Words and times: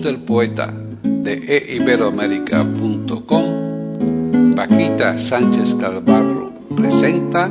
Del 0.00 0.20
poeta 0.20 0.72
de 1.02 1.74
eiberoamérica.com, 1.74 4.54
Paquita 4.54 5.18
Sánchez 5.18 5.74
Calvarro 5.74 6.52
presenta 6.74 7.50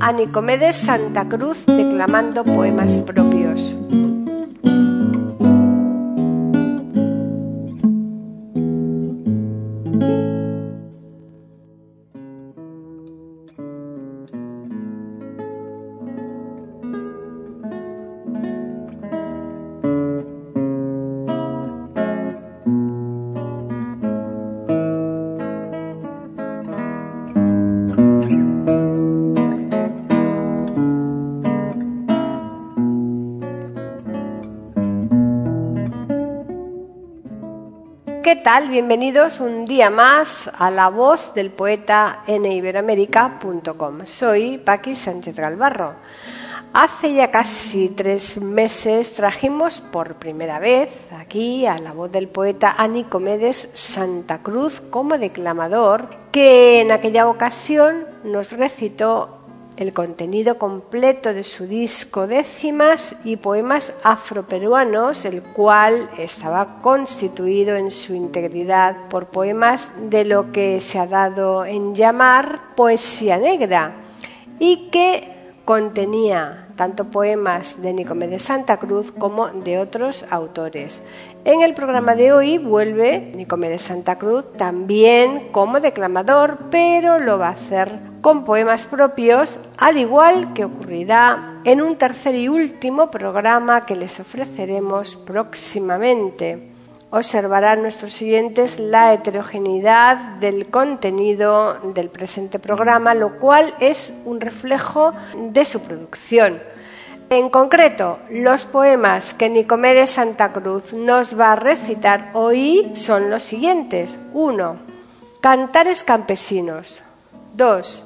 a 0.00 0.12
Nicomedes 0.12 0.76
Santa 0.76 1.28
Cruz 1.28 1.64
declamando 1.66 2.44
poemas 2.44 2.98
propios. 2.98 3.74
¿Qué 38.28 38.36
tal? 38.36 38.68
Bienvenidos 38.68 39.40
un 39.40 39.64
día 39.64 39.88
más 39.88 40.50
a 40.58 40.70
la 40.70 40.90
voz 40.90 41.32
del 41.32 41.50
poeta 41.50 42.24
en 42.26 42.44
iberoamérica.com. 42.44 44.04
Soy 44.04 44.58
Paqui 44.58 44.94
Sánchez 44.94 45.34
Galvarro. 45.34 45.94
Hace 46.74 47.14
ya 47.14 47.30
casi 47.30 47.88
tres 47.88 48.38
meses 48.38 49.14
trajimos 49.14 49.80
por 49.80 50.16
primera 50.16 50.58
vez 50.58 50.90
aquí 51.18 51.64
a 51.64 51.78
la 51.78 51.94
voz 51.94 52.12
del 52.12 52.28
poeta 52.28 52.74
Anicomedes 52.76 53.70
Santa 53.72 54.42
Cruz 54.42 54.82
como 54.90 55.16
declamador, 55.16 56.10
que 56.30 56.82
en 56.82 56.92
aquella 56.92 57.28
ocasión 57.28 58.04
nos 58.24 58.52
recitó 58.52 59.37
el 59.78 59.92
contenido 59.92 60.58
completo 60.58 61.32
de 61.32 61.44
su 61.44 61.66
disco 61.66 62.26
Décimas 62.26 63.14
y 63.24 63.36
poemas 63.36 63.94
afroperuanos, 64.02 65.24
el 65.24 65.42
cual 65.42 66.10
estaba 66.18 66.80
constituido 66.82 67.76
en 67.76 67.92
su 67.92 68.14
integridad 68.14 69.08
por 69.08 69.26
poemas 69.26 69.90
de 70.10 70.24
lo 70.24 70.50
que 70.50 70.80
se 70.80 70.98
ha 70.98 71.06
dado 71.06 71.64
en 71.64 71.94
llamar 71.94 72.74
poesía 72.74 73.38
negra 73.38 73.94
y 74.58 74.88
que 74.90 75.52
contenía 75.64 76.67
tanto 76.78 77.10
poemas 77.10 77.82
de 77.82 77.92
Nicomedes 77.92 78.42
Santa 78.42 78.76
Cruz 78.76 79.10
como 79.10 79.48
de 79.48 79.80
otros 79.80 80.24
autores. 80.30 81.02
En 81.44 81.62
el 81.62 81.74
programa 81.74 82.14
de 82.14 82.32
hoy 82.32 82.58
vuelve 82.58 83.32
Nicomedes 83.34 83.82
Santa 83.82 84.16
Cruz 84.16 84.44
también 84.56 85.48
como 85.50 85.80
declamador, 85.80 86.70
pero 86.70 87.18
lo 87.18 87.36
va 87.36 87.48
a 87.48 87.58
hacer 87.58 87.90
con 88.20 88.44
poemas 88.44 88.84
propios, 88.84 89.58
al 89.76 89.96
igual 89.96 90.52
que 90.54 90.64
ocurrirá 90.64 91.60
en 91.64 91.82
un 91.82 91.96
tercer 91.96 92.36
y 92.36 92.48
último 92.48 93.10
programa 93.10 93.80
que 93.80 93.96
les 93.96 94.20
ofreceremos 94.20 95.16
próximamente. 95.16 96.77
Observarán 97.10 97.80
nuestros 97.80 98.12
siguientes 98.12 98.78
la 98.78 99.14
heterogeneidad 99.14 100.16
del 100.40 100.68
contenido 100.68 101.74
del 101.94 102.10
presente 102.10 102.58
programa, 102.58 103.14
lo 103.14 103.38
cual 103.38 103.74
es 103.80 104.12
un 104.26 104.40
reflejo 104.40 105.14
de 105.34 105.64
su 105.64 105.80
producción. 105.80 106.60
En 107.30 107.48
concreto, 107.48 108.18
los 108.30 108.64
poemas 108.64 109.32
que 109.32 109.48
Nicomedes 109.48 110.10
Santa 110.10 110.52
Cruz 110.52 110.92
nos 110.92 111.38
va 111.38 111.52
a 111.52 111.56
recitar 111.56 112.30
hoy 112.34 112.90
son 112.94 113.30
los 113.30 113.42
siguientes. 113.42 114.18
1. 114.34 114.76
Cantares 115.40 116.02
campesinos. 116.02 117.02
2. 117.54 118.04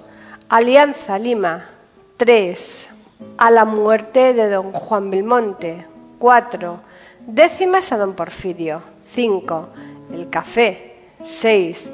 Alianza 0.48 1.18
Lima. 1.18 1.64
3. 2.16 2.88
A 3.38 3.50
la 3.50 3.64
muerte 3.64 4.32
de 4.32 4.48
don 4.48 4.72
Juan 4.72 5.10
Belmonte. 5.10 5.86
4. 6.18 6.80
Décimas 7.26 7.92
a 7.92 7.98
don 7.98 8.14
Porfirio. 8.14 8.91
5. 9.14 9.68
El 10.12 10.30
café. 10.30 10.94
6. 11.22 11.90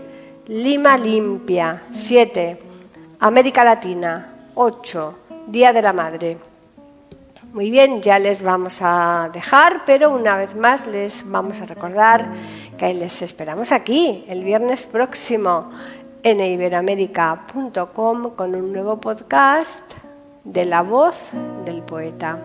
Lima 0.49 0.97
limpia. 0.97 1.83
7. 1.91 2.63
América 3.21 3.65
Latina. 3.65 4.51
8. 4.55 5.19
Día 5.49 5.73
de 5.73 5.83
la 5.83 5.93
Madre. 5.93 6.39
Muy 7.53 7.71
bien, 7.71 8.03
ya 8.03 8.19
les 8.19 8.43
vamos 8.43 8.79
a 8.83 9.31
dejar, 9.33 9.85
pero 9.87 10.15
una 10.15 10.37
vez 10.37 10.55
más 10.55 10.87
les 10.87 11.29
vamos 11.29 11.61
a 11.63 11.67
recordar 11.67 12.29
que 12.77 12.93
les 12.93 13.23
esperamos 13.23 13.73
aquí 13.73 14.25
el 14.29 14.45
viernes 14.45 14.85
próximo 14.85 15.71
en 16.23 16.41
iberoamérica.com 16.41 18.31
con 18.37 18.55
un 18.55 18.73
nuevo 18.73 19.01
podcast 19.01 19.93
de 20.45 20.67
la 20.67 20.83
voz 20.83 21.31
del 21.65 21.83
poeta. 21.83 22.39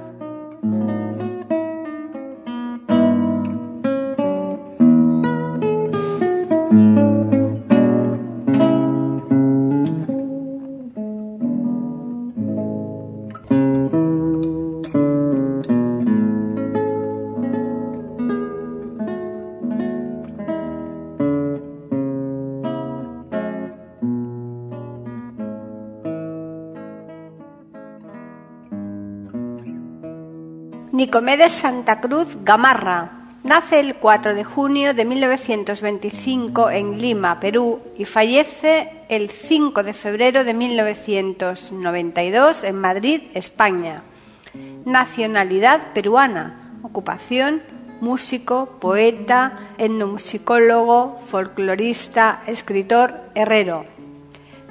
Nicomedes 31.13 31.51
Santa 31.51 32.01
Cruz 32.01 32.39
Gamarra. 32.43 33.11
Nace 33.43 33.79
el 33.79 33.97
4 33.97 34.33
de 34.33 34.43
junio 34.43 34.95
de 34.95 35.05
1925 35.05 36.71
en 36.71 36.99
Lima, 36.99 37.39
Perú, 37.39 37.81
y 37.95 38.05
fallece 38.05 39.05
el 39.09 39.29
5 39.29 39.83
de 39.83 39.93
febrero 39.93 40.43
de 40.43 40.55
1992 40.55 42.63
en 42.63 42.81
Madrid, 42.81 43.21
España. 43.35 43.97
Nacionalidad 44.85 45.93
peruana. 45.93 46.79
Ocupación 46.81 47.61
músico, 48.01 48.79
poeta, 48.81 49.75
etnomusicólogo, 49.77 51.19
folclorista, 51.27 52.41
escritor, 52.47 53.21
herrero. 53.35 53.85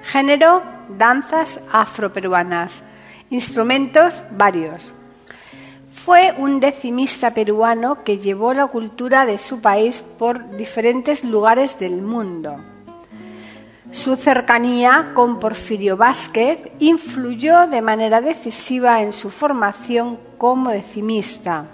Género, 0.03 0.65
danzas 0.99 1.61
afroperuanas. 1.71 2.83
Instrumentos, 3.31 4.25
varios. 4.33 4.93
Fue 6.05 6.35
un 6.37 6.59
decimista 6.59 7.33
peruano 7.33 8.03
que 8.03 8.19
llevó 8.19 8.53
la 8.55 8.67
cultura 8.67 9.25
de 9.25 9.39
su 9.39 9.61
país 9.61 10.03
por 10.19 10.57
diferentes 10.57 11.23
lugares 11.23 11.79
del 11.79 12.03
mundo. 12.03 12.57
Su 13.93 14.17
cercanía 14.17 15.13
con 15.15 15.39
Porfirio 15.39 15.97
Vázquez 15.97 16.59
influyó 16.81 17.69
de 17.69 17.83
manera 17.83 18.21
decisiva 18.21 19.01
en 19.01 19.13
su 19.13 19.31
formación 19.31 20.19
como 20.39 20.71
decimista. 20.71 21.69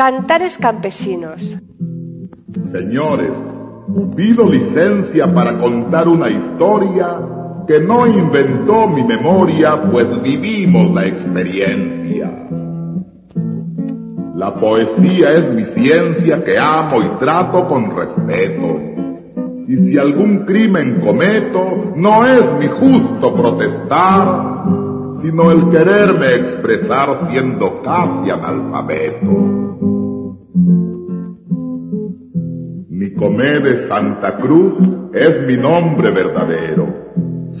Cantares 0.00 0.56
campesinos. 0.56 1.58
Señores, 2.72 3.32
pido 4.16 4.48
licencia 4.48 5.30
para 5.34 5.58
contar 5.58 6.08
una 6.08 6.30
historia 6.30 7.18
que 7.68 7.80
no 7.80 8.06
inventó 8.06 8.88
mi 8.88 9.02
memoria, 9.02 9.78
pues 9.92 10.06
vivimos 10.22 10.94
la 10.94 11.06
experiencia. 11.06 12.32
La 14.36 14.54
poesía 14.54 15.32
es 15.32 15.52
mi 15.52 15.66
ciencia 15.66 16.42
que 16.42 16.58
amo 16.58 17.02
y 17.02 17.18
trato 17.18 17.68
con 17.68 17.94
respeto. 17.94 18.80
Y 19.68 19.76
si 19.76 19.98
algún 19.98 20.46
crimen 20.46 21.02
cometo, 21.04 21.92
no 21.96 22.24
es 22.24 22.50
mi 22.58 22.68
justo 22.68 23.34
protestar, 23.34 24.64
sino 25.20 25.52
el 25.52 25.68
quererme 25.68 26.36
expresar 26.36 27.28
siendo 27.30 27.82
casi 27.82 28.30
analfabeto. 28.30 29.59
Nicomé 33.20 33.60
de 33.60 33.86
Santa 33.86 34.38
Cruz 34.38 34.78
es 35.12 35.42
mi 35.42 35.54
nombre 35.54 36.10
verdadero. 36.10 36.88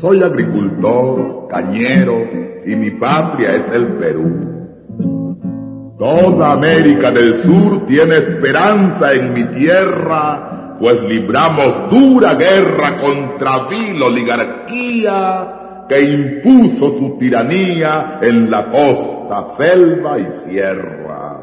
Soy 0.00 0.22
agricultor, 0.22 1.48
cañero 1.50 2.16
y 2.64 2.74
mi 2.76 2.92
patria 2.92 3.56
es 3.56 3.70
el 3.70 3.88
Perú. 3.88 5.94
Toda 5.98 6.52
América 6.52 7.10
del 7.10 7.42
Sur 7.42 7.86
tiene 7.86 8.16
esperanza 8.16 9.12
en 9.12 9.34
mi 9.34 9.44
tierra, 9.58 10.78
pues 10.80 11.02
libramos 11.02 11.90
dura 11.90 12.36
guerra 12.36 12.96
contra 12.96 13.68
vil 13.68 14.02
oligarquía 14.02 15.84
que 15.90 16.00
impuso 16.00 16.96
su 16.96 17.18
tiranía 17.18 18.18
en 18.22 18.50
la 18.50 18.70
costa, 18.70 19.48
selva 19.58 20.18
y 20.20 20.28
sierra. 20.42 21.36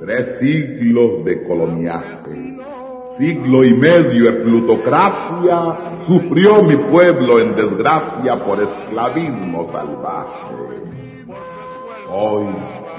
Tres 0.00 0.38
siglos 0.38 1.26
de 1.26 1.44
coloniaje, 1.44 2.53
siglo 3.18 3.64
y 3.64 3.74
medio 3.74 4.24
de 4.24 4.32
plutocracia, 4.32 5.76
sufrió 6.06 6.62
mi 6.62 6.76
pueblo 6.76 7.38
en 7.38 7.54
desgracia 7.54 8.36
por 8.44 8.60
esclavismo 8.60 9.70
salvaje. 9.70 10.54
Hoy 12.10 12.46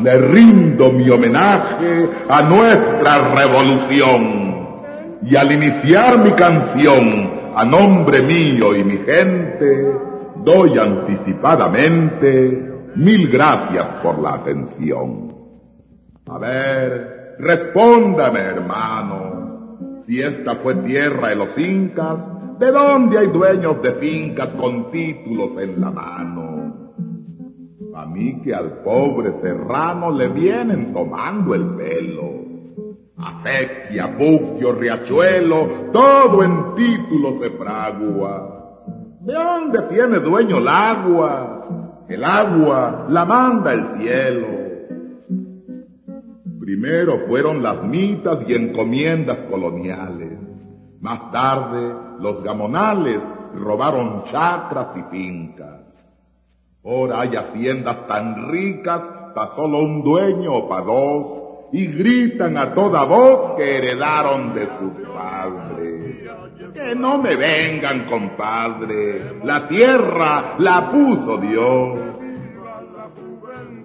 le 0.03 0.17
rindo 0.17 0.91
mi 0.91 1.09
homenaje 1.09 2.09
a 2.29 2.41
nuestra 2.41 3.35
revolución 3.35 4.45
y 5.23 5.35
al 5.35 5.51
iniciar 5.51 6.19
mi 6.19 6.31
canción 6.31 7.31
a 7.55 7.65
nombre 7.65 8.21
mío 8.21 8.75
y 8.75 8.83
mi 8.83 8.97
gente, 8.97 9.93
doy 10.43 10.77
anticipadamente 10.77 12.73
mil 12.95 13.29
gracias 13.29 13.85
por 14.03 14.19
la 14.19 14.35
atención. 14.35 15.33
A 16.27 16.37
ver, 16.37 17.35
respóndame, 17.39 18.39
hermano. 18.39 19.44
Si 20.07 20.21
esta 20.21 20.55
fue 20.57 20.75
tierra 20.75 21.29
de 21.29 21.35
los 21.35 21.57
incas, 21.57 22.19
¿de 22.59 22.71
dónde 22.71 23.17
hay 23.17 23.27
dueños 23.27 23.81
de 23.81 23.91
fincas 23.93 24.49
con 24.49 24.91
títulos 24.91 25.57
en 25.59 25.81
la 25.81 25.89
mano? 25.89 26.91
A 27.95 28.05
mí 28.05 28.41
que 28.43 28.53
al 28.53 28.83
pobre 28.83 29.33
serrano 29.41 30.11
le 30.11 30.27
vienen 30.27 30.93
tomando 30.93 31.55
el 31.55 31.65
pelo. 31.75 32.45
Acequia, 33.17 34.07
buquio, 34.07 34.73
riachuelo, 34.73 35.89
todo 35.91 36.43
en 36.43 36.75
títulos 36.75 37.39
se 37.41 37.49
fragua. 37.51 38.83
¿De 39.21 39.33
dónde 39.33 39.81
tiene 39.83 40.19
dueño 40.19 40.57
el 40.57 40.67
agua? 40.67 42.03
El 42.07 42.23
agua 42.23 43.07
la 43.09 43.25
manda 43.25 43.73
el 43.73 43.97
cielo. 43.97 44.64
Primero 46.65 47.27
fueron 47.27 47.61
las 47.61 47.83
mitas 47.83 48.39
y 48.47 48.55
encomiendas 48.55 49.37
coloniales. 49.51 50.31
Más 50.99 51.31
tarde, 51.31 51.93
los 52.19 52.41
gamonales 52.41 53.19
robaron 53.53 54.23
chacras 54.23 54.87
y 54.95 55.03
fincas. 55.11 55.81
Ahora 56.83 57.21
hay 57.21 57.35
haciendas 57.35 58.07
tan 58.07 58.49
ricas 58.49 58.99
para 59.35 59.55
solo 59.55 59.77
un 59.77 60.03
dueño 60.03 60.53
o 60.53 60.67
para 60.67 60.85
dos 60.85 61.69
y 61.71 61.85
gritan 61.85 62.57
a 62.57 62.73
toda 62.73 63.05
voz 63.05 63.55
que 63.57 63.77
heredaron 63.77 64.55
de 64.55 64.67
sus 64.79 65.07
padres. 65.13 66.29
Que 66.73 66.95
no 66.95 67.19
me 67.19 67.35
vengan, 67.35 68.05
compadre. 68.09 69.39
La 69.43 69.67
tierra 69.67 70.55
la 70.57 70.89
puso 70.91 71.37
Dios. 71.37 71.99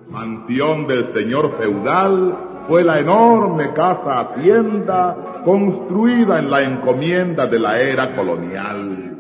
Mansión 0.09 0.87
del 0.87 1.13
señor 1.13 1.59
feudal 1.59 2.47
fue 2.71 2.85
la 2.85 3.01
enorme 3.01 3.73
casa 3.73 4.21
hacienda 4.21 5.43
construida 5.45 6.39
en 6.39 6.49
la 6.49 6.63
encomienda 6.63 7.49
de 7.49 7.59
la 7.59 7.81
era 7.81 8.15
colonial. 8.15 9.17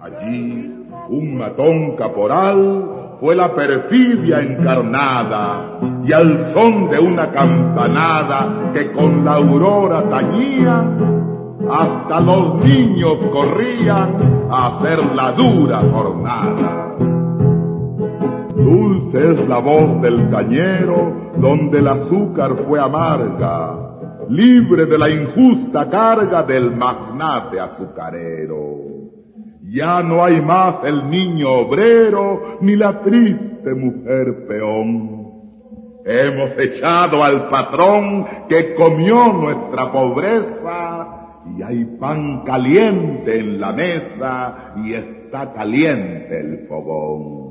Allí, 0.00 0.86
un 1.10 1.36
matón 1.36 1.96
caporal 1.96 3.18
fue 3.20 3.36
la 3.36 3.54
perfidia 3.54 4.40
encarnada 4.40 5.80
y 6.02 6.14
al 6.14 6.54
son 6.54 6.88
de 6.88 6.98
una 6.98 7.30
campanada 7.30 8.70
que 8.72 8.90
con 8.90 9.22
la 9.22 9.34
aurora 9.34 10.08
tañía, 10.08 10.82
hasta 11.70 12.20
los 12.20 12.54
niños 12.64 13.18
corrían 13.30 14.48
a 14.50 14.68
hacer 14.68 15.14
la 15.14 15.32
dura 15.32 15.82
jornada. 15.92 17.11
Dulce 18.64 19.32
es 19.32 19.48
la 19.48 19.58
voz 19.58 20.00
del 20.00 20.28
cañero 20.30 21.32
donde 21.36 21.78
el 21.80 21.88
azúcar 21.88 22.56
fue 22.66 22.80
amarga, 22.80 24.26
libre 24.28 24.86
de 24.86 24.98
la 24.98 25.10
injusta 25.10 25.88
carga 25.88 26.42
del 26.42 26.74
magnate 26.76 27.58
azucarero. 27.60 28.82
Ya 29.70 30.02
no 30.02 30.22
hay 30.22 30.40
más 30.42 30.76
el 30.84 31.08
niño 31.08 31.48
obrero 31.48 32.58
ni 32.60 32.76
la 32.76 33.00
triste 33.02 33.74
mujer 33.74 34.46
peón. 34.46 35.22
Hemos 36.04 36.58
echado 36.58 37.22
al 37.22 37.48
patrón 37.48 38.26
que 38.48 38.74
comió 38.74 39.32
nuestra 39.32 39.90
pobreza 39.92 41.38
y 41.56 41.62
hay 41.62 41.84
pan 41.98 42.42
caliente 42.44 43.38
en 43.38 43.60
la 43.60 43.72
mesa 43.72 44.74
y 44.84 44.94
está 44.94 45.52
caliente 45.52 46.38
el 46.38 46.66
fogón. 46.68 47.41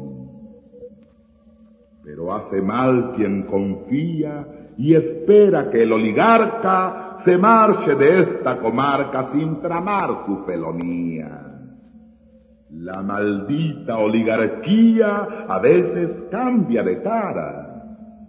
Pero 2.12 2.34
hace 2.34 2.62
mal 2.62 3.14
quien 3.16 3.44
confía 3.44 4.46
y 4.78 4.94
espera 4.96 5.70
que 5.70 5.84
el 5.84 5.94
oligarca 5.94 7.20
se 7.24 7.38
marche 7.38 7.96
de 7.96 8.20
esta 8.20 8.60
comarca 8.60 9.30
sin 9.32 9.62
tramar 9.62 10.26
su 10.26 10.44
felonía. 10.44 11.40
La 12.72 13.02
maldita 13.02 13.98
oligarquía 13.98 15.46
a 15.48 15.58
veces 15.60 16.10
cambia 16.30 16.84
de 16.84 17.02
cara, 17.02 17.82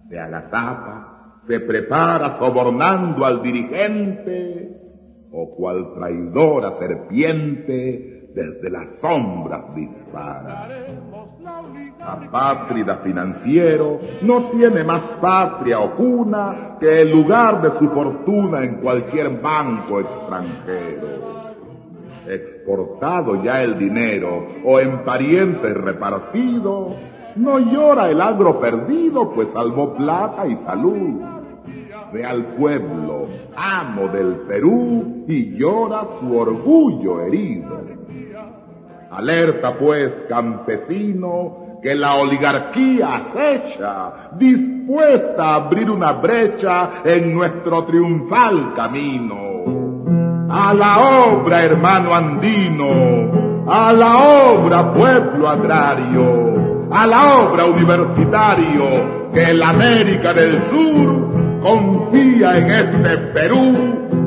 se 0.08 0.16
agazapa, 0.16 1.40
se 1.48 1.58
prepara 1.58 2.38
sobornando 2.38 3.24
al 3.24 3.42
dirigente 3.42 4.80
o 5.32 5.56
cual 5.56 5.92
traidora 5.94 6.78
serpiente 6.78 8.21
desde 8.34 8.70
las 8.70 8.98
sombras 9.00 9.74
dispara. 9.74 10.68
Apátrida 12.00 12.98
financiero 12.98 14.00
no 14.22 14.50
tiene 14.50 14.84
más 14.84 15.02
patria 15.20 15.80
o 15.80 15.94
cuna 15.96 16.76
que 16.80 17.02
el 17.02 17.10
lugar 17.10 17.62
de 17.62 17.78
su 17.78 17.88
fortuna 17.90 18.62
en 18.62 18.76
cualquier 18.76 19.40
banco 19.40 20.00
extranjero 20.00 21.32
exportado 22.26 23.42
ya 23.42 23.62
el 23.62 23.78
dinero 23.78 24.46
o 24.64 24.80
en 24.80 25.04
parientes 25.04 25.74
repartido, 25.74 26.94
no 27.36 27.58
llora 27.58 28.10
el 28.10 28.20
agro 28.20 28.60
perdido, 28.60 29.32
pues 29.32 29.48
salvó 29.52 29.94
plata 29.94 30.46
y 30.46 30.56
salud. 30.64 31.20
Ve 32.12 32.24
al 32.24 32.44
pueblo, 32.56 33.26
amo 33.56 34.08
del 34.08 34.36
Perú, 34.46 35.24
y 35.26 35.56
llora 35.56 36.06
su 36.20 36.36
orgullo 36.36 37.22
herido. 37.22 37.80
Alerta 39.12 39.74
pues, 39.74 40.10
campesino, 40.28 41.78
que 41.82 41.94
la 41.94 42.14
oligarquía 42.14 43.14
acecha, 43.14 44.30
dispuesta 44.32 45.44
a 45.44 45.54
abrir 45.56 45.90
una 45.90 46.12
brecha 46.12 47.02
en 47.04 47.34
nuestro 47.34 47.84
triunfal 47.84 48.74
camino 48.74 49.52
a 50.52 50.74
la 50.74 50.98
obra, 51.28 51.64
hermano 51.64 52.14
andino, 52.14 53.64
a 53.66 53.90
la 53.92 54.18
obra, 54.18 54.92
pueblo 54.92 55.48
agrario, 55.48 56.88
a 56.90 57.06
la 57.06 57.36
obra 57.38 57.64
universitario, 57.64 59.30
que 59.32 59.54
la 59.54 59.70
América 59.70 60.34
del 60.34 60.62
Sur 60.70 61.62
confía 61.62 62.58
en 62.58 62.70
este 62.70 63.16
Perú 63.32 63.72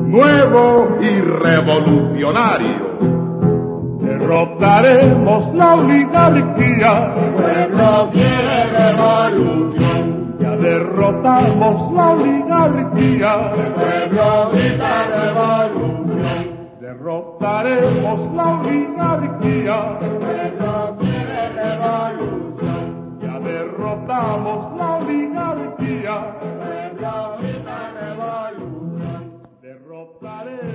nuevo 0.08 0.98
y 1.00 1.20
revolucionario. 1.20 3.15
Derrotaremos 4.18 5.54
la 5.54 5.74
oligarquía, 5.74 7.12
el 7.22 7.34
pueblo 7.34 8.10
quiere 8.12 8.58
revolución. 8.72 10.36
Ya 10.40 10.56
derrotamos 10.56 11.92
la 11.92 12.10
oligarquía, 12.12 13.52
el 13.52 13.72
pueblo 13.74 14.50
grita 14.52 14.92
revolución. 15.12 16.56
Derrotaremos 16.80 18.34
la 18.34 18.46
oligarquía. 18.60 19.98
El 20.00 20.12
pueblo 20.16 20.96
quiere 20.98 21.40
revolución. 21.54 22.84
Ya 23.20 23.38
derrotamos 23.40 24.78
la 24.78 24.96
oligarquía. 24.96 26.14
El 26.40 26.52
pueblo 26.62 27.36
grita 27.38 27.78
revolución. 28.00 29.42
Derrotaremos 29.60 30.65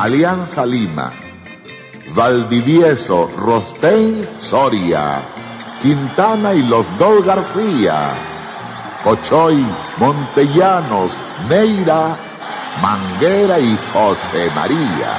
Alianza 0.00 0.64
Lima, 0.64 1.12
Valdivieso, 2.14 3.28
Rostein, 3.36 4.26
Soria, 4.38 5.20
Quintana 5.82 6.54
y 6.54 6.62
los 6.62 6.86
dos 6.98 7.22
García, 7.22 8.14
Cochoy, 9.04 9.62
Montellanos, 9.98 11.12
Neira, 11.50 12.16
Manguera 12.80 13.60
y 13.60 13.76
José 13.92 14.50
María. 14.54 15.12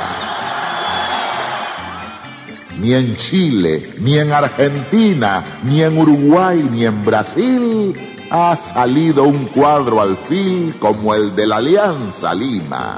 Ni 2.80 2.96
en 2.96 3.16
Chile, 3.18 3.88
ni 4.00 4.18
en 4.18 4.32
Argentina, 4.32 5.44
ni 5.62 5.84
en 5.84 5.96
Uruguay, 5.96 6.68
ni 6.72 6.86
en 6.88 7.04
Brasil 7.04 7.94
ha 8.32 8.58
salido 8.58 9.26
un 9.26 9.46
cuadro 9.46 10.02
al 10.02 10.18
fin 10.18 10.74
como 10.80 11.14
el 11.14 11.36
de 11.36 11.46
la 11.46 11.58
Alianza 11.58 12.34
Lima. 12.34 12.98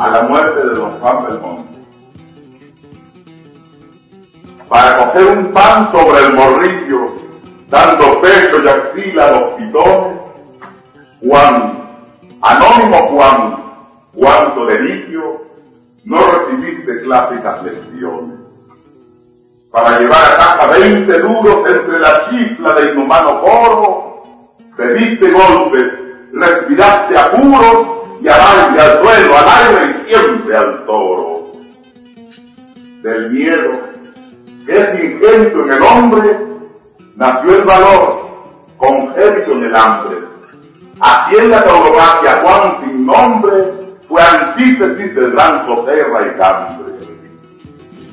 a 0.00 0.08
la 0.08 0.22
muerte 0.22 0.66
de 0.66 0.74
don 0.76 0.90
Juan 0.92 1.24
Belmonte. 1.24 1.72
Para 4.66 4.96
coger 4.96 5.26
un 5.26 5.52
pan 5.52 5.92
sobre 5.92 6.24
el 6.24 6.32
morrillo, 6.32 7.12
dando 7.68 8.20
pecho 8.22 8.62
y 8.64 8.68
axila 8.68 9.28
a 9.28 9.30
los 9.32 9.42
pitones, 9.54 10.18
Juan, 11.20 11.84
anónimo 12.40 13.08
Juan, 13.08 13.62
Juan 14.14 14.54
Soderillo, 14.54 15.42
no 16.04 16.18
recibiste 16.32 17.02
clásicas 17.02 17.62
lecciones. 17.62 18.38
Para 19.70 19.98
llevar 19.98 20.32
a 20.32 20.36
casa 20.36 20.66
20 20.78 21.18
duros 21.18 21.58
entre 21.68 21.98
la 21.98 22.30
chifla 22.30 22.74
de 22.74 22.92
inhumano 22.92 23.42
coro, 23.42 24.56
te 24.78 24.94
diste 24.94 25.30
golpes, 25.30 25.92
respiraste 26.32 27.18
apuros 27.18 27.99
y 28.20 28.28
avance 28.28 28.80
al 28.80 29.02
suelo, 29.02 29.34
al 29.36 29.48
aire 29.48 29.96
y 29.96 30.08
siempre 30.08 30.56
al 30.56 30.84
toro. 30.86 31.52
Del 33.02 33.30
miedo, 33.30 33.80
que 34.66 34.78
es 34.78 35.04
ingenio 35.04 35.64
en 35.64 35.72
el 35.72 35.82
hombre, 35.82 36.38
nació 37.16 37.56
el 37.56 37.64
valor, 37.64 38.28
congénito 38.76 39.52
en 39.52 39.64
el 39.64 39.76
hambre. 39.76 40.18
Así 41.00 41.36
en 41.36 41.50
la 41.50 41.64
tauromaquia 41.64 42.42
Juan 42.42 42.76
sin 42.84 43.06
nombre 43.06 43.54
fue 44.06 44.20
antítesis 44.22 45.14
del 45.14 45.30
gran 45.32 45.66
Soterra 45.66 46.20
y 46.26 46.38
Cambre. 46.38 46.94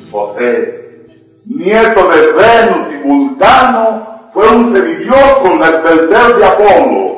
José, 0.10 1.06
nieto 1.46 2.10
de 2.10 2.32
Venus 2.32 2.94
y 2.94 3.08
Vulcano, 3.08 4.30
fue 4.34 4.48
un 4.50 4.74
semidios 4.74 5.38
con 5.42 5.64
el 5.64 5.84
tercer 5.84 6.36
de 6.38 6.46
Apolo, 6.46 7.17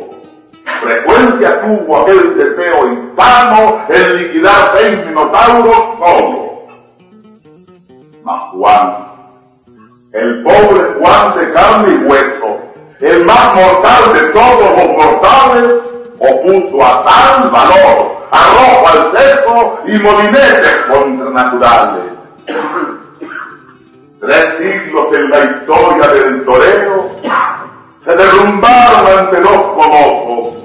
Frecuencia 0.82 1.62
tuvo 1.62 2.02
aquel 2.02 2.38
deseo 2.38 2.94
hispano 2.94 3.82
en 3.90 4.18
liquidar 4.18 4.74
seis 4.78 5.06
minotauros 5.06 5.76
solo. 6.00 6.50
Mas 8.24 8.42
Juan, 8.52 8.96
el 10.14 10.44
pobre 10.44 10.94
Juan 11.00 11.38
de 11.38 11.52
carne 11.52 11.94
y 11.94 12.06
hueso, 12.06 12.60
el 13.02 13.26
más 13.26 13.56
mortal 13.56 14.14
de 14.14 14.20
todos 14.30 14.78
los 14.78 14.98
mortales, 14.98 15.74
opuso 16.20 16.86
a 16.86 17.04
tal 17.04 17.50
valor, 17.50 18.28
arrojo 18.32 18.88
al 18.88 19.18
seco 19.18 19.80
y 19.88 20.00
molinetes 20.00 20.76
contranaturales. 20.90 22.04
Tres 24.20 24.58
siglos 24.58 25.14
en 25.14 25.30
la 25.30 25.40
historia 25.46 26.08
del 26.08 26.46
toreo 26.46 27.10
se 28.10 28.16
derrumbaron 28.16 29.20
ante 29.20 29.40
los 29.40 29.62
colosos, 29.76 30.56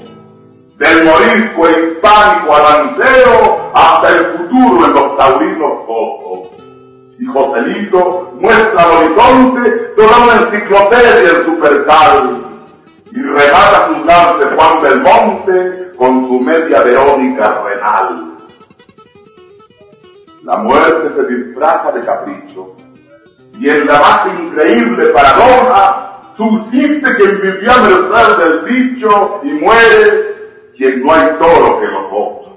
del 0.78 1.04
morisco 1.04 1.68
hispánico 1.68 2.56
alanceo 2.56 3.70
hasta 3.74 4.08
el 4.08 4.24
futuro 4.38 4.86
en 4.86 4.94
los 4.94 5.16
taurinos 5.18 5.72
cosos. 5.86 6.64
Y 7.18 7.26
Joselito 7.26 8.32
muestra 8.40 8.82
al 8.82 8.90
horizonte 8.92 9.70
toda 9.94 10.18
una 10.24 10.32
enciclopedia 10.40 11.30
en 11.38 11.44
su 11.44 11.58
percal 11.58 12.44
y 13.12 13.22
remata 13.22 13.88
sus 13.88 14.06
lances 14.06 14.48
Juan 14.56 14.82
del 14.82 15.00
Monte 15.02 15.92
con 15.98 16.26
su 16.26 16.40
media 16.40 16.82
verónica 16.82 17.62
renal. 17.62 18.36
La 20.44 20.56
muerte 20.56 21.10
se 21.14 21.34
disfraza 21.34 21.92
de 21.92 22.04
capricho 22.06 22.74
y 23.58 23.68
en 23.68 23.86
la 23.86 24.00
más 24.00 24.26
increíble 24.40 25.06
paradoja 25.08 26.13
subsiste 26.36 27.14
quien 27.16 27.40
vivió 27.40 27.72
a 27.72 27.78
merced 27.78 28.38
del 28.38 28.64
dicho 28.64 29.40
y 29.42 29.52
muere 29.52 30.34
quien 30.76 31.04
no 31.04 31.12
hay 31.12 31.28
toro 31.38 31.80
que 31.80 31.86
lo 31.86 32.10
coja. 32.10 32.50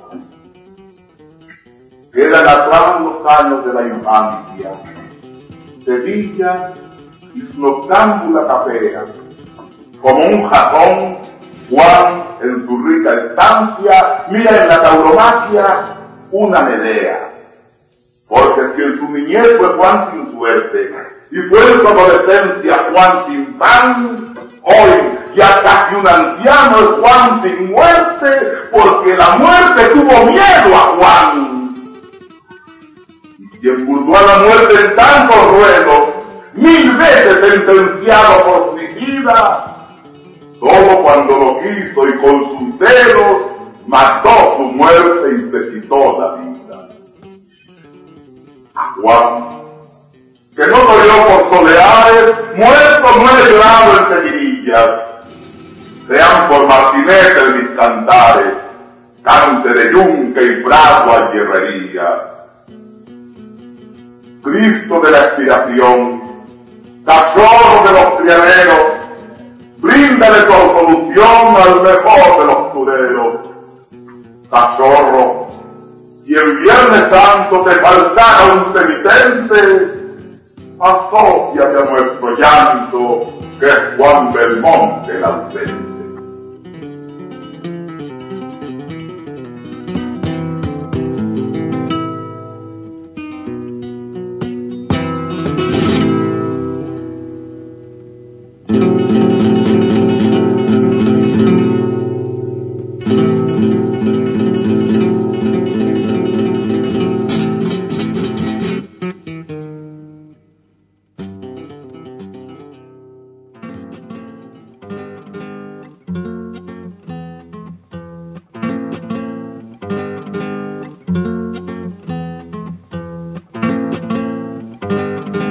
Quedan 2.11 2.47
atrás 2.47 3.01
los 3.01 3.31
años 3.31 3.65
de 3.65 3.73
la 3.73 3.87
infancia, 3.87 4.71
Sevilla 5.85 6.73
y 7.35 7.41
su 7.41 7.61
noctámbula 7.61 8.47
capea, 8.47 9.05
como 10.01 10.25
un 10.25 10.49
jacón, 10.49 11.17
Juan 11.69 12.23
en 12.41 12.65
su 12.65 12.77
rica 12.83 13.13
estancia 13.13 14.25
mira 14.31 14.63
en 14.63 14.67
la 14.69 14.81
tauromaquia 14.81 15.65
una 16.31 16.61
Medea, 16.63 17.29
porque 18.27 18.61
si 18.75 18.81
en 18.83 18.99
su 18.99 19.09
niñez 19.09 19.57
fue 19.57 19.67
Juan 19.67 20.11
y 21.31 21.39
fue 21.49 21.59
en 21.59 21.79
su 21.79 21.87
adolescencia 21.87 22.89
Juan 22.91 23.25
sin 23.27 23.53
pan, 23.57 24.33
hoy 24.61 25.17
ya 25.35 25.61
casi 25.61 25.95
un 25.95 26.07
anciano 26.07 26.79
es 26.79 26.87
Juan 26.99 27.41
sin 27.43 27.71
muerte, 27.71 28.29
porque 28.71 29.15
la 29.15 29.37
muerte 29.37 29.85
tuvo 29.93 30.25
miedo 30.25 30.75
a 30.75 30.95
Juan. 30.97 31.57
Y 33.61 33.69
pulsó 33.69 34.17
a 34.17 34.21
la 34.21 34.37
muerte 34.43 34.85
en 34.85 34.95
tantos 34.95 35.51
ruedos, 35.51 36.09
mil 36.53 36.91
veces 36.97 37.45
sentenciado 37.45 38.43
por 38.45 38.79
suicida, 38.79 39.77
solo 40.59 41.03
cuando 41.03 41.37
lo 41.37 41.59
quiso 41.59 42.07
y 42.07 42.13
con 42.17 42.49
sus 42.49 42.79
dedos 42.79 43.37
mató 43.87 44.57
su 44.57 44.63
muerte 44.63 45.35
y 45.35 45.51
se 45.51 45.81
quitó 45.81 46.19
la 46.19 46.35
vida. 46.35 46.89
A 48.75 48.93
Juan, 48.93 49.66
que 50.57 50.65
no 50.65 50.73
corrió 50.73 51.13
por 51.27 51.55
soleares, 51.55 52.33
muerto 52.55 53.07
no 53.15 53.29
he 53.29 53.51
llorado 53.51 53.91
en 53.99 54.23
seguidillas, 54.23 54.89
sean 56.09 56.49
por 56.49 56.67
martinetes 56.67 57.55
mis 57.57 57.77
cantares, 57.77 58.53
cante 59.21 59.69
de 59.69 59.91
yunque 59.91 60.43
y 60.43 60.63
fragua 60.63 61.29
y 61.31 61.37
herrería. 61.37 62.23
Cristo 64.41 64.99
de 64.99 65.11
la 65.11 65.19
expiración, 65.25 66.23
cachorro 67.05 67.83
de 67.85 67.91
los 67.91 68.17
trianeros, 68.17 68.85
bríndale 69.77 70.39
tu 70.39 70.53
solución 70.53 71.55
al 71.55 71.81
mejor 71.83 72.39
de 72.39 72.45
los 72.45 72.73
tureros. 72.73 73.33
Cachorro, 74.49 75.47
si 76.25 76.33
el 76.33 76.57
Viernes 76.57 77.03
Santo 77.11 77.61
te 77.61 77.75
faltara 77.75 78.53
un 78.53 78.73
penitente, 78.73 79.96
asóciate 80.79 81.77
a 81.77 81.85
nuestro 81.85 82.37
llanto, 82.37 83.33
que 83.59 83.67
es 83.67 83.79
Juan 83.97 84.33
Belmonte 84.33 85.11
el 85.11 85.23
ausente. 85.23 85.96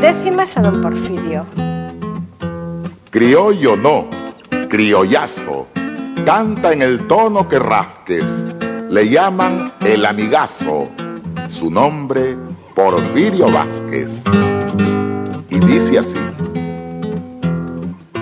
Décimas 0.00 0.56
a 0.56 0.62
don 0.62 0.80
Porfirio. 0.82 1.46
Criollo 3.10 3.76
no, 3.76 4.06
criollazo. 4.68 5.68
Canta 6.24 6.72
en 6.72 6.82
el 6.82 7.06
tono 7.06 7.48
que 7.48 7.58
rasques. 7.58 8.46
Le 8.90 9.08
llaman 9.08 9.72
el 9.80 10.04
amigazo. 10.04 10.88
Su 11.48 11.70
nombre, 11.70 12.36
Porfirio 12.74 13.50
Vázquez. 13.50 14.22
Y 15.48 15.58
dice 15.60 15.98
así. 15.98 16.18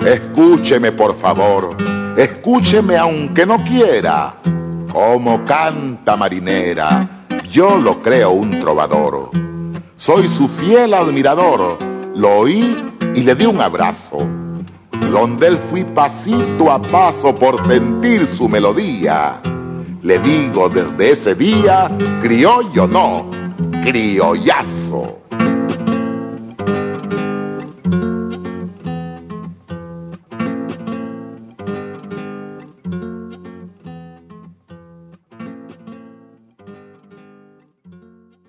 Escúcheme 0.07 0.93
por 0.93 1.17
favor, 1.17 1.77
escúcheme 2.17 2.97
aunque 2.97 3.47
no 3.47 3.65
quiera. 3.65 4.35
Como 4.93 5.45
canta 5.45 6.15
marinera, 6.15 7.27
yo 7.51 7.77
lo 7.79 8.01
creo 8.01 8.31
un 8.31 8.61
trovador. 8.61 9.44
Soy 10.05 10.29
su 10.29 10.49
fiel 10.49 10.93
admirador, 10.93 11.79
lo 12.15 12.41
oí 12.41 12.77
y 13.15 13.23
le 13.23 13.35
di 13.35 13.47
un 13.47 13.59
abrazo. 13.59 14.19
Donde 15.11 15.47
él 15.47 15.59
fui 15.71 15.83
pasito 15.83 16.71
a 16.71 16.79
paso 16.79 17.35
por 17.35 17.67
sentir 17.67 18.27
su 18.27 18.47
melodía. 18.47 19.41
Le 20.03 20.19
digo 20.19 20.69
desde 20.69 21.13
ese 21.13 21.35
día, 21.35 21.91
criollo 22.21 22.87
no, 22.87 23.31
criollazo. 23.83 25.24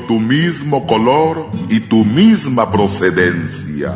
Tu 0.00 0.18
mismo 0.18 0.86
color 0.86 1.46
y 1.68 1.80
tu 1.80 2.04
misma 2.04 2.70
procedencia. 2.70 3.94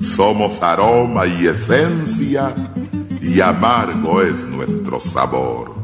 Somos 0.00 0.62
aroma 0.62 1.26
y 1.26 1.46
esencia 1.46 2.54
y 3.20 3.40
amargo 3.40 4.22
es 4.22 4.46
nuestro 4.46 5.00
sabor. 5.00 5.74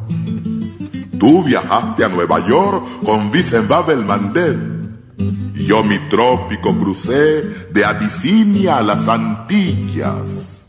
Tú 1.19 1.43
viajaste 1.43 2.05
a 2.05 2.09
Nueva 2.09 2.47
York 2.47 2.85
con 3.05 3.31
Vincent 3.31 3.67
Babel 3.67 4.05
Mandel 4.05 5.01
Yo 5.55 5.83
mi 5.83 5.99
trópico 6.11 6.77
crucé 6.79 7.43
de 7.73 7.85
Abisinia 7.85 8.79
a 8.79 8.83
las 8.83 9.09
Antillas. 9.09 10.67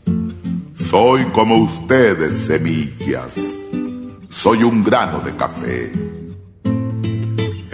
Soy 0.74 1.24
como 1.26 1.56
ustedes, 1.58 2.36
semillas. 2.36 3.36
Soy 4.28 4.64
un 4.64 4.82
grano 4.82 5.20
de 5.20 5.36
café. 5.36 6.15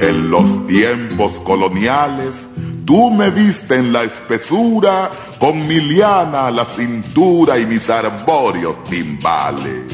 En 0.03 0.33
los 0.33 0.67
tiempos 0.67 1.39
coloniales, 1.45 2.49
tú 2.85 3.13
me 3.13 3.31
viste 3.31 3.77
en 3.77 3.93
la 3.93 4.03
espesura 4.03 5.09
con 5.39 5.65
mi 5.69 5.81
liana 5.81 6.49
a 6.49 6.51
la 6.51 6.65
cintura 6.65 7.57
y 7.57 7.67
mis 7.67 7.89
arbóreos 7.89 8.83
timbales. 8.91 9.85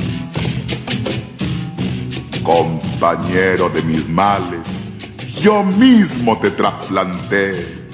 Compañero 2.42 3.68
de 3.68 3.82
mis 3.82 4.08
males, 4.08 4.86
yo 5.42 5.62
mismo 5.62 6.38
te 6.38 6.52
trasplanté. 6.52 7.90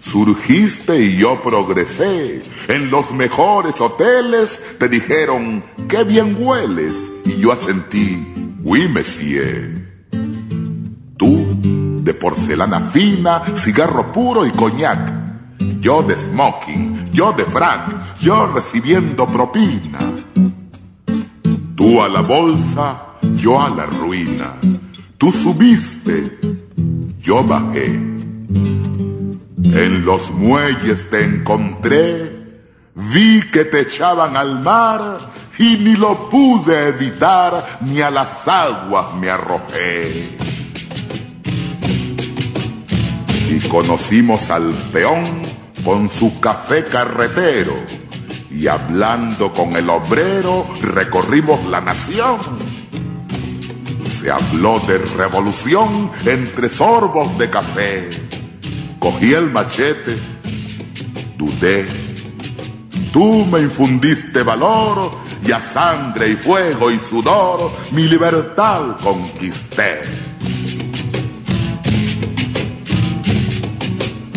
Surgiste 0.00 1.00
y 1.00 1.18
yo 1.18 1.40
progresé. 1.40 2.42
En 2.66 2.90
los 2.90 3.12
mejores 3.12 3.80
hoteles 3.80 4.60
te 4.80 4.88
dijeron, 4.88 5.62
qué 5.88 6.02
bien 6.02 6.34
hueles. 6.36 7.12
Y 7.24 7.36
yo 7.36 7.52
asentí, 7.52 8.26
oui, 8.64 8.88
monsieur. 8.88 9.83
Porcelana 12.14 12.80
fina, 12.80 13.42
cigarro 13.54 14.12
puro 14.12 14.46
y 14.46 14.50
coñac. 14.50 15.12
Yo 15.80 16.02
de 16.02 16.18
smoking, 16.18 17.12
yo 17.12 17.32
de 17.32 17.44
frac, 17.44 18.18
yo 18.20 18.46
recibiendo 18.46 19.26
propina. 19.26 19.98
Tú 21.76 22.02
a 22.02 22.08
la 22.08 22.22
bolsa, 22.22 23.02
yo 23.36 23.60
a 23.60 23.68
la 23.68 23.86
ruina. 23.86 24.54
Tú 25.18 25.32
subiste, 25.32 26.38
yo 27.20 27.44
bajé. 27.44 27.86
En 27.86 30.04
los 30.04 30.30
muelles 30.30 31.08
te 31.10 31.24
encontré, 31.24 32.60
vi 32.94 33.42
que 33.50 33.64
te 33.64 33.80
echaban 33.80 34.36
al 34.36 34.60
mar 34.60 35.18
y 35.58 35.76
ni 35.78 35.96
lo 35.96 36.28
pude 36.28 36.88
evitar, 36.88 37.78
ni 37.82 38.00
a 38.00 38.10
las 38.10 38.48
aguas 38.48 39.14
me 39.20 39.30
arrojé. 39.30 40.43
Y 43.54 43.60
conocimos 43.68 44.50
al 44.50 44.72
peón 44.92 45.42
con 45.84 46.08
su 46.08 46.40
café 46.40 46.84
carretero, 46.84 47.74
y 48.50 48.66
hablando 48.66 49.52
con 49.52 49.76
el 49.76 49.88
obrero 49.90 50.66
recorrimos 50.82 51.64
la 51.66 51.80
nación 51.80 52.38
se 54.24 54.30
habló 54.30 54.80
de 54.80 54.96
revolución 54.96 56.10
entre 56.24 56.70
sorbos 56.70 57.36
de 57.36 57.50
café. 57.50 58.08
Cogí 58.98 59.34
el 59.34 59.50
machete, 59.50 60.16
dudé. 61.36 61.86
Tú 63.12 63.44
me 63.44 63.60
infundiste 63.60 64.42
valor 64.42 65.12
y 65.46 65.52
a 65.52 65.60
sangre 65.60 66.28
y 66.28 66.36
fuego 66.36 66.90
y 66.90 66.98
sudor 66.98 67.70
mi 67.92 68.04
libertad 68.08 68.96
conquisté. 69.02 70.00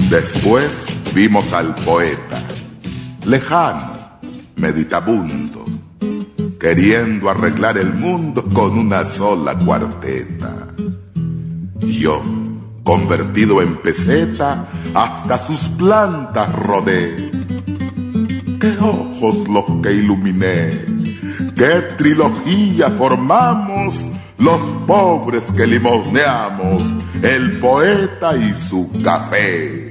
Después 0.10 0.86
vimos 1.14 1.52
al 1.52 1.76
poeta, 1.76 2.42
lejano, 3.26 3.92
meditabundo, 4.56 5.66
queriendo 6.58 7.30
arreglar 7.30 7.78
el 7.78 7.94
mundo 7.94 8.46
con 8.54 8.80
una 8.80 9.04
sola 9.04 9.60
cuarteta. 9.60 10.70
Yo, 11.82 12.24
convertido 12.86 13.62
en 13.62 13.76
peseta, 13.82 14.66
hasta 14.94 15.38
sus 15.38 15.60
plantas 15.78 16.56
rodé. 16.56 17.30
Qué 18.62 18.78
ojos 18.80 19.46
los 19.50 19.66
que 19.84 19.92
iluminé, 19.92 20.86
qué 21.54 21.82
trilogía 21.98 22.92
formamos 22.92 24.08
los 24.38 24.62
pobres 24.88 25.52
que 25.52 25.68
limosneamos, 25.68 26.82
el 27.22 27.60
poeta 27.60 28.38
y 28.38 28.54
su 28.54 28.90
café. 29.04 29.87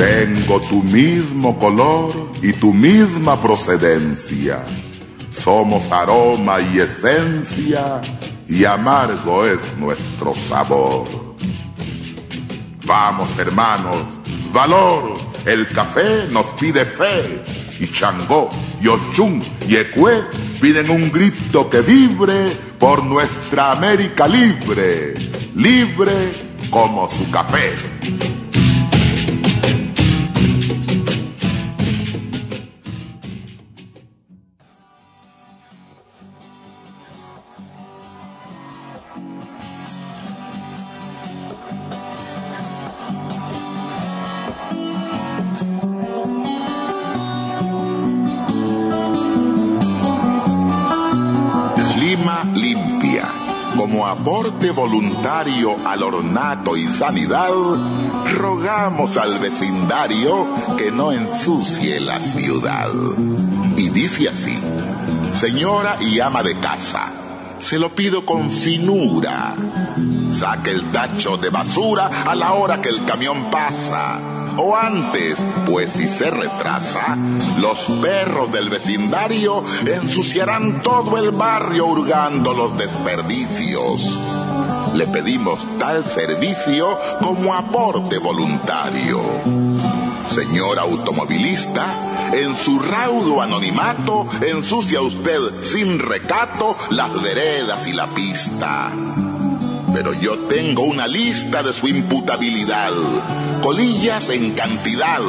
Tengo 0.00 0.62
tu 0.62 0.82
mismo 0.82 1.58
color 1.58 2.30
y 2.40 2.54
tu 2.54 2.72
misma 2.72 3.38
procedencia. 3.38 4.64
Somos 5.30 5.92
aroma 5.92 6.58
y 6.58 6.78
esencia 6.78 8.00
y 8.48 8.64
amargo 8.64 9.44
es 9.44 9.76
nuestro 9.76 10.34
sabor. 10.34 11.06
Vamos 12.86 13.36
hermanos, 13.36 13.98
valor, 14.54 15.18
el 15.44 15.68
café 15.68 16.28
nos 16.30 16.46
pide 16.58 16.86
fe 16.86 17.44
y 17.78 17.86
Changó 17.86 18.48
y 18.80 18.88
Ochun 18.88 19.42
y 19.68 19.76
Ecue 19.76 20.24
piden 20.62 20.88
un 20.88 21.12
grito 21.12 21.68
que 21.68 21.82
vibre 21.82 22.56
por 22.78 23.04
nuestra 23.04 23.72
América 23.72 24.26
libre, 24.26 25.12
libre 25.54 26.14
como 26.70 27.06
su 27.06 27.30
café. 27.30 27.74
Aporte 54.10 54.72
voluntario 54.72 55.76
al 55.86 56.02
ornato 56.02 56.76
y 56.76 56.92
sanidad, 56.94 57.50
rogamos 58.34 59.16
al 59.16 59.38
vecindario 59.38 60.46
que 60.76 60.90
no 60.90 61.12
ensucie 61.12 62.00
la 62.00 62.18
ciudad. 62.18 62.90
Y 63.76 63.88
dice 63.90 64.28
así, 64.28 64.60
señora 65.34 65.98
y 66.00 66.18
ama 66.18 66.42
de 66.42 66.58
casa, 66.58 67.12
se 67.60 67.78
lo 67.78 67.94
pido 67.94 68.26
con 68.26 68.50
finura. 68.50 69.54
Saque 70.30 70.72
el 70.72 70.90
tacho 70.90 71.36
de 71.36 71.50
basura 71.50 72.10
a 72.26 72.34
la 72.34 72.54
hora 72.54 72.80
que 72.80 72.88
el 72.88 73.04
camión 73.04 73.48
pasa. 73.50 74.39
O 74.56 74.76
antes, 74.76 75.46
pues 75.66 75.92
si 75.92 76.08
se 76.08 76.30
retrasa, 76.30 77.16
los 77.58 77.78
perros 78.00 78.52
del 78.52 78.68
vecindario 78.68 79.64
ensuciarán 79.86 80.82
todo 80.82 81.16
el 81.18 81.30
barrio 81.30 81.86
hurgando 81.86 82.52
los 82.52 82.76
desperdicios. 82.76 84.18
Le 84.94 85.06
pedimos 85.06 85.66
tal 85.78 86.04
servicio 86.04 86.98
como 87.20 87.54
aporte 87.54 88.18
voluntario. 88.18 89.20
Señor 90.26 90.78
automovilista, 90.78 92.30
en 92.32 92.54
su 92.54 92.78
raudo 92.78 93.40
anonimato 93.40 94.26
ensucia 94.40 95.00
usted 95.00 95.62
sin 95.62 95.98
recato 95.98 96.76
las 96.90 97.12
veredas 97.22 97.86
y 97.86 97.92
la 97.92 98.06
pista. 98.08 98.92
Pero 100.02 100.14
yo 100.14 100.38
tengo 100.48 100.84
una 100.84 101.06
lista 101.06 101.62
de 101.62 101.74
su 101.74 101.86
imputabilidad. 101.86 102.90
Colillas 103.62 104.30
en 104.30 104.54
cantidad, 104.54 105.20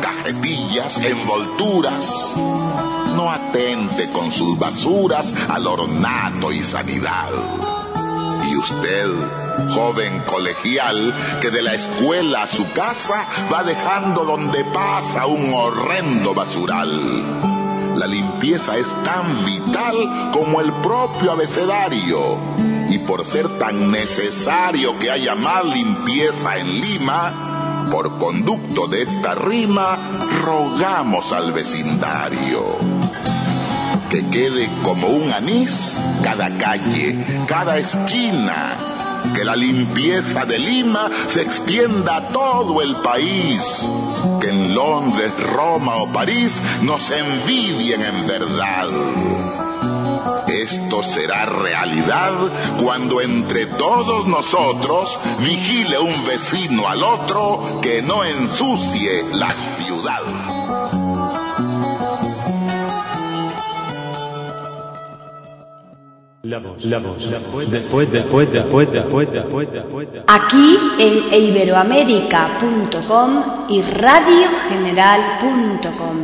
cajetillas, 0.00 1.04
envolturas. 1.04 2.36
No 2.36 3.28
atente 3.28 4.08
con 4.10 4.30
sus 4.30 4.56
basuras 4.56 5.34
al 5.48 5.66
ornato 5.66 6.52
y 6.52 6.62
sanidad. 6.62 7.28
Y 8.48 8.56
usted, 8.56 9.08
joven 9.70 10.22
colegial, 10.28 11.12
que 11.40 11.50
de 11.50 11.62
la 11.62 11.74
escuela 11.74 12.44
a 12.44 12.46
su 12.46 12.70
casa 12.70 13.26
va 13.52 13.64
dejando 13.64 14.24
donde 14.24 14.64
pasa 14.66 15.26
un 15.26 15.52
horrendo 15.52 16.34
basural. 16.34 17.96
La 17.96 18.06
limpieza 18.06 18.76
es 18.76 18.86
tan 19.02 19.44
vital 19.44 20.30
como 20.32 20.60
el 20.60 20.72
propio 20.74 21.32
abecedario. 21.32 22.79
Por 23.10 23.26
ser 23.26 23.58
tan 23.58 23.90
necesario 23.90 24.96
que 25.00 25.10
haya 25.10 25.34
más 25.34 25.64
limpieza 25.64 26.58
en 26.58 26.80
Lima, 26.80 27.88
por 27.90 28.18
conducto 28.18 28.86
de 28.86 29.02
esta 29.02 29.34
rima, 29.34 29.98
rogamos 30.44 31.32
al 31.32 31.52
vecindario 31.52 32.76
que 34.08 34.24
quede 34.28 34.70
como 34.84 35.08
un 35.08 35.32
anís 35.32 35.98
cada 36.22 36.56
calle, 36.56 37.18
cada 37.48 37.78
esquina, 37.78 38.76
que 39.34 39.44
la 39.44 39.56
limpieza 39.56 40.44
de 40.44 40.60
Lima 40.60 41.10
se 41.26 41.42
extienda 41.42 42.16
a 42.16 42.28
todo 42.28 42.80
el 42.80 42.94
país, 42.94 43.90
que 44.40 44.50
en 44.50 44.72
Londres, 44.72 45.32
Roma 45.52 45.96
o 45.96 46.12
París 46.12 46.62
nos 46.82 47.10
envidien 47.10 48.02
en 48.04 48.26
verdad. 48.28 49.49
Esto 50.50 51.02
será 51.02 51.46
realidad 51.46 52.32
cuando 52.82 53.20
entre 53.20 53.66
todos 53.66 54.26
nosotros 54.26 55.18
vigile 55.38 55.98
un 55.98 56.26
vecino 56.26 56.88
al 56.88 57.04
otro 57.04 57.80
que 57.80 58.02
no 58.02 58.24
ensucie 58.24 59.24
la 59.32 59.48
ciudad. 59.48 60.50
Aquí 70.26 70.78
en 70.98 71.32
iberoamérica.com 71.32 73.42
y 73.68 73.80
radiogeneral.com. 73.82 76.19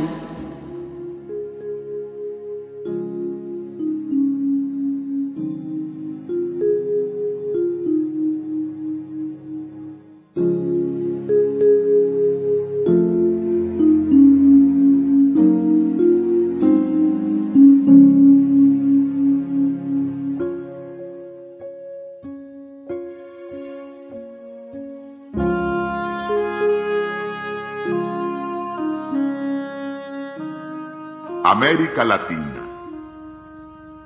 Latina. 32.03 32.67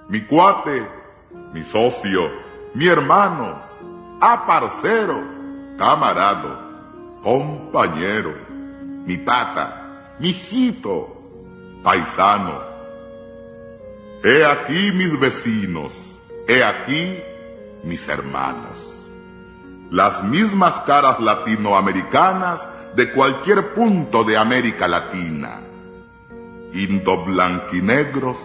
Mi 0.10 0.22
cuate, 0.26 0.88
mi 1.54 1.64
socio, 1.64 2.30
mi 2.74 2.88
hermano, 2.88 3.62
aparcero, 4.20 5.22
camarado, 5.78 7.20
compañero, 7.22 8.34
mi 9.06 9.18
pata, 9.18 10.16
mi 10.20 10.30
hijito, 10.30 11.18
paisano. 11.84 12.62
He 14.24 14.46
aquí 14.46 14.92
mis 14.92 15.20
vecinos, 15.20 16.20
he 16.48 16.64
aquí 16.64 17.18
mis 17.84 18.08
hermanos. 18.08 19.10
Las 19.90 20.24
mismas 20.24 20.80
caras 20.82 21.20
latinoamericanas 21.20 22.70
de 22.96 23.12
cualquier 23.12 23.74
punto 23.74 24.24
de 24.24 24.38
América 24.38 24.88
Latina 24.88 25.71
indoblanquinegros, 26.74 28.38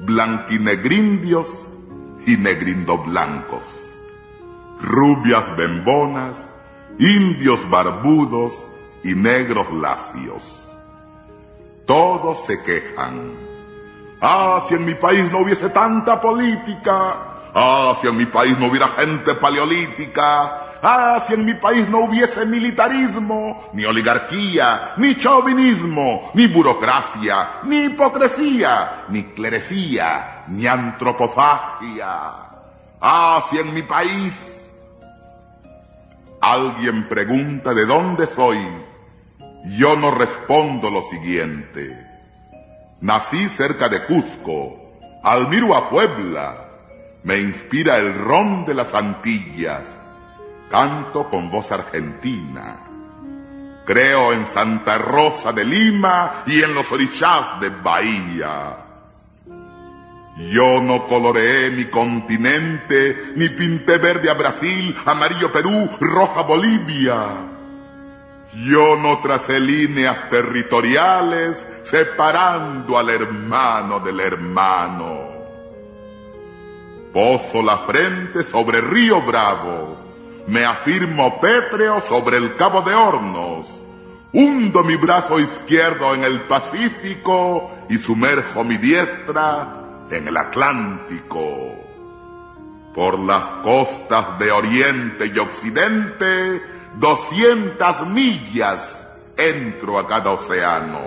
blanquinegrindios 0.00 1.72
y 2.26 2.36
negrindoblancos, 2.36 3.94
rubias 4.80 5.56
bembonas, 5.56 6.50
indios 6.98 7.68
barbudos 7.70 8.52
y 9.02 9.14
negros 9.14 9.72
lacios. 9.72 10.68
Todos 11.86 12.44
se 12.44 12.62
quejan. 12.62 13.34
Ah, 14.20 14.62
si 14.68 14.74
en 14.74 14.84
mi 14.84 14.94
país 14.94 15.30
no 15.32 15.38
hubiese 15.38 15.70
tanta 15.70 16.20
política. 16.20 17.50
Ah, 17.54 17.96
si 18.00 18.06
en 18.06 18.16
mi 18.16 18.26
país 18.26 18.56
no 18.58 18.66
hubiera 18.66 18.88
gente 18.88 19.34
paleolítica. 19.34 20.69
Ah, 20.82 21.22
si 21.26 21.34
en 21.34 21.44
mi 21.44 21.54
país 21.54 21.88
no 21.88 22.00
hubiese 22.00 22.46
militarismo, 22.46 23.70
ni 23.74 23.84
oligarquía, 23.84 24.94
ni 24.96 25.14
chauvinismo, 25.14 26.30
ni 26.32 26.46
burocracia, 26.46 27.60
ni 27.64 27.84
hipocresía, 27.84 29.04
ni 29.08 29.24
clerecía, 29.24 30.44
ni 30.48 30.66
antropofagia. 30.66 32.08
Ah, 33.00 33.44
si 33.50 33.58
en 33.58 33.74
mi 33.74 33.82
país 33.82 34.74
alguien 36.40 37.08
pregunta 37.08 37.74
de 37.74 37.84
dónde 37.84 38.26
soy, 38.26 38.58
yo 39.76 39.96
no 39.96 40.10
respondo 40.10 40.90
lo 40.90 41.02
siguiente. 41.02 42.06
Nací 43.02 43.48
cerca 43.48 43.90
de 43.90 44.04
Cusco, 44.04 44.98
admiro 45.22 45.74
a 45.74 45.90
Puebla, 45.90 46.68
me 47.22 47.38
inspira 47.38 47.98
el 47.98 48.14
ron 48.14 48.64
de 48.64 48.74
las 48.74 48.94
Antillas, 48.94 49.99
Canto 50.70 51.28
con 51.28 51.50
voz 51.50 51.72
argentina. 51.72 52.76
Creo 53.84 54.32
en 54.32 54.46
Santa 54.46 54.98
Rosa 54.98 55.52
de 55.52 55.64
Lima 55.64 56.44
y 56.46 56.62
en 56.62 56.72
los 56.74 56.92
orishás 56.92 57.58
de 57.60 57.70
Bahía. 57.70 58.76
Yo 60.52 60.80
no 60.80 61.08
coloreé 61.08 61.72
mi 61.72 61.86
continente, 61.86 63.32
ni 63.34 63.48
pinté 63.48 63.98
verde 63.98 64.30
a 64.30 64.34
Brasil, 64.34 64.96
amarillo 65.06 65.50
Perú, 65.50 65.90
roja 65.98 66.42
Bolivia. 66.42 67.48
Yo 68.64 68.94
no 68.94 69.18
tracé 69.18 69.58
líneas 69.58 70.30
territoriales 70.30 71.66
separando 71.82 72.96
al 72.96 73.10
hermano 73.10 73.98
del 73.98 74.20
hermano. 74.20 75.30
Poso 77.12 77.60
la 77.60 77.78
frente 77.78 78.44
sobre 78.44 78.80
Río 78.80 79.20
Bravo 79.22 79.99
me 80.46 80.64
afirmo 80.64 81.40
pétreo 81.40 82.00
sobre 82.00 82.36
el 82.36 82.56
Cabo 82.56 82.82
de 82.82 82.94
Hornos. 82.94 83.82
Hundo 84.32 84.84
mi 84.84 84.96
brazo 84.96 85.40
izquierdo 85.40 86.14
en 86.14 86.24
el 86.24 86.40
Pacífico 86.42 87.70
y 87.88 87.98
sumerjo 87.98 88.64
mi 88.64 88.76
diestra 88.76 90.06
en 90.10 90.28
el 90.28 90.36
Atlántico. 90.36 91.40
Por 92.94 93.18
las 93.18 93.44
costas 93.62 94.38
de 94.38 94.50
Oriente 94.50 95.32
y 95.34 95.38
Occidente, 95.38 96.62
doscientas 96.96 98.06
millas 98.06 99.08
entro 99.36 99.98
a 99.98 100.06
cada 100.06 100.30
océano. 100.30 101.00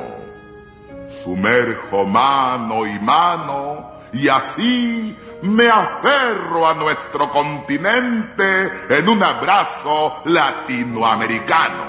Sumerjo 1.24 2.06
mano 2.06 2.86
y 2.86 3.00
mano 3.00 3.92
y 4.14 4.28
así 4.28 5.16
me 5.44 5.68
aferro 5.70 6.68
a 6.68 6.74
nuestro 6.74 7.30
continente 7.30 8.72
en 8.90 9.10
un 9.10 9.22
abrazo 9.22 10.22
latinoamericano. 10.26 11.83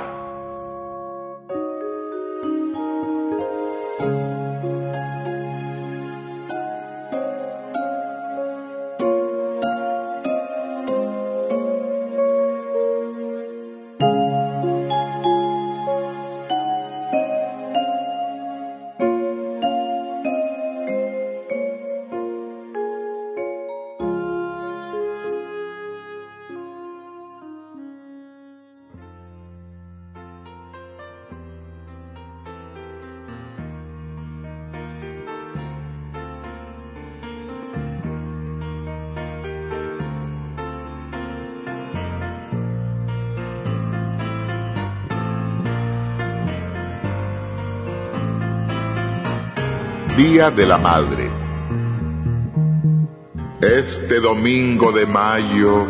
De 50.50 50.66
la 50.66 50.76
Madre. 50.76 51.30
Este 53.62 54.20
domingo 54.20 54.92
de 54.92 55.06
mayo, 55.06 55.86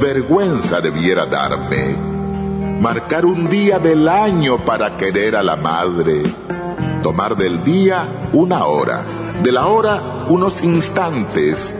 vergüenza 0.00 0.80
debiera 0.80 1.26
darme. 1.26 1.96
Marcar 2.80 3.26
un 3.26 3.50
día 3.50 3.80
del 3.80 4.08
año 4.08 4.64
para 4.64 4.96
querer 4.96 5.34
a 5.34 5.42
la 5.42 5.56
madre. 5.56 6.22
Tomar 7.02 7.36
del 7.36 7.64
día 7.64 8.28
una 8.32 8.66
hora, 8.66 9.04
de 9.42 9.50
la 9.50 9.66
hora 9.66 10.18
unos 10.28 10.62
instantes, 10.62 11.74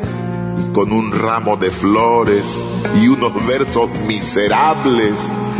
con 0.74 0.90
un 0.90 1.12
ramo 1.12 1.56
de 1.56 1.70
flores 1.70 2.60
y 3.00 3.06
unos 3.06 3.46
versos 3.46 3.90
miserables 4.08 5.14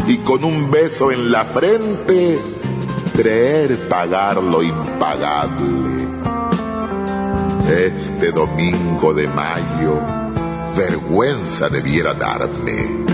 y 0.09 0.17
con 0.19 0.43
un 0.43 0.73
beso 0.73 1.13
en 1.13 1.31
la 1.31 1.45
frente, 1.45 2.37
creer 3.15 3.89
pagar 3.89 4.43
lo 4.43 4.61
impagable 4.61 6.08
este 7.69 8.33
domingo 8.33 9.13
de 9.13 9.29
mayo, 9.29 10.01
vergüenza 10.77 11.69
debiera 11.69 12.15
darme. 12.15 13.05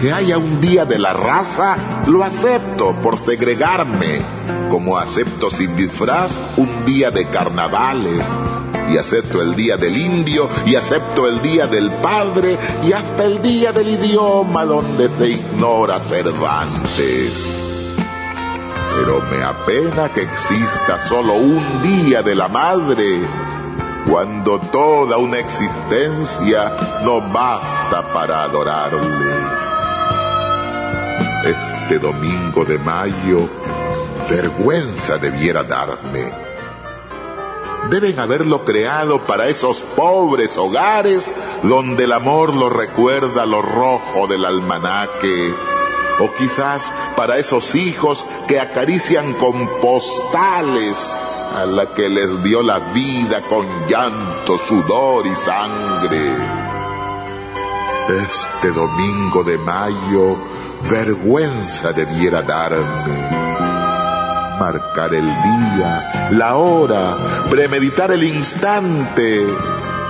Que 0.00 0.12
haya 0.12 0.38
un 0.38 0.60
día 0.60 0.84
de 0.84 0.98
la 0.98 1.12
raza, 1.12 1.76
lo 2.06 2.22
acepto 2.22 2.94
por 3.02 3.18
segregarme, 3.18 4.20
como 4.70 4.98
acepto 4.98 5.50
sin 5.50 5.76
disfraz 5.76 6.30
un 6.56 6.84
día 6.84 7.10
de 7.10 7.28
carnavales, 7.28 8.24
y 8.92 8.98
acepto 8.98 9.42
el 9.42 9.56
día 9.56 9.76
del 9.76 9.96
indio 9.96 10.48
y 10.66 10.76
acepto 10.76 11.26
el 11.26 11.40
día 11.42 11.66
del 11.66 11.90
padre 11.90 12.58
y 12.86 12.92
hasta 12.92 13.24
el 13.24 13.42
día 13.42 13.72
del 13.72 13.88
idioma 13.88 14.64
donde 14.64 15.08
se 15.08 15.30
ignora 15.30 15.98
Cervantes. 16.00 17.63
Pero 18.96 19.20
me 19.22 19.42
apena 19.42 20.12
que 20.12 20.22
exista 20.22 21.06
solo 21.08 21.34
un 21.34 21.82
día 21.82 22.22
de 22.22 22.34
la 22.34 22.48
madre 22.48 23.22
cuando 24.08 24.60
toda 24.60 25.16
una 25.16 25.38
existencia 25.38 27.00
no 27.02 27.20
basta 27.20 28.12
para 28.12 28.44
adorarle. 28.44 29.34
Este 31.44 31.98
domingo 31.98 32.64
de 32.64 32.78
mayo, 32.78 33.48
vergüenza 34.30 35.18
debiera 35.18 35.64
darme. 35.64 36.32
Deben 37.90 38.18
haberlo 38.18 38.64
creado 38.64 39.26
para 39.26 39.48
esos 39.48 39.80
pobres 39.80 40.56
hogares 40.56 41.30
donde 41.62 42.04
el 42.04 42.12
amor 42.12 42.54
lo 42.54 42.70
recuerda 42.70 43.44
lo 43.44 43.60
rojo 43.60 44.26
del 44.26 44.44
almanaque, 44.44 45.54
o 46.20 46.32
quizás 46.32 46.92
para 47.16 47.38
esos 47.38 47.74
hijos 47.74 48.24
que 48.46 48.60
acarician 48.60 49.34
con 49.34 49.68
postales 49.80 50.96
a 51.54 51.66
la 51.66 51.94
que 51.94 52.08
les 52.08 52.42
dio 52.42 52.62
la 52.62 52.78
vida 52.92 53.42
con 53.42 53.66
llanto, 53.86 54.58
sudor 54.66 55.26
y 55.26 55.34
sangre. 55.34 56.36
Este 58.08 58.70
domingo 58.72 59.42
de 59.44 59.56
mayo 59.58 60.36
vergüenza 60.90 61.92
debiera 61.92 62.42
darme. 62.42 63.44
Marcar 64.58 65.14
el 65.14 65.24
día, 65.24 66.28
la 66.32 66.56
hora, 66.56 67.44
premeditar 67.48 68.12
el 68.12 68.24
instante, 68.24 69.46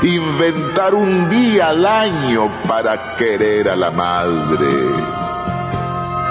inventar 0.02 0.94
un 0.94 1.28
día 1.28 1.68
al 1.68 1.86
año 1.86 2.62
para 2.66 3.14
querer 3.16 3.68
a 3.68 3.76
la 3.76 3.90
madre. 3.90 5.14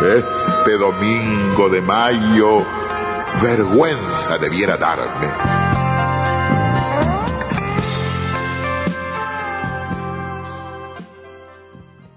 Este 0.03 0.77
domingo 0.77 1.69
de 1.69 1.81
mayo 1.81 2.65
vergüenza 3.41 4.37
debiera 4.37 4.75
darme. 4.75 5.27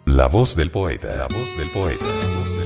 La 0.06 0.26
voz 0.26 0.56
del 0.56 0.72
poeta, 0.72 1.14
la 1.14 1.28
voz 1.28 1.56
del 1.56 1.70
poeta, 1.70 2.04
la 2.04 2.34
voz 2.34 2.56
del 2.56 2.60
poeta. 2.60 2.65